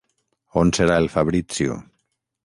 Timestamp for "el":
1.01-1.09